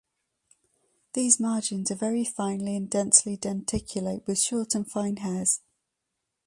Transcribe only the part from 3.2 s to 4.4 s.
denticulate with